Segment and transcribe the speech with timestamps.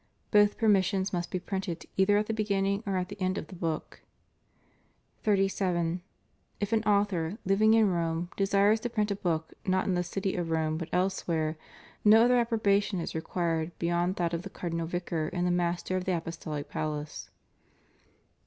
[0.31, 3.55] Both permissions must be printed either at the beginning or at the end of the
[3.55, 4.01] book.
[5.21, 6.01] 37.
[6.59, 10.35] If an author, living in Rome, desires to print a book, not in the city
[10.35, 11.55] of Rome but elsewhere,
[12.03, 15.95] no other approba tion is required beyond that of the Cardinal Vicar and the Master
[15.97, 17.29] of the Apostolic Palace.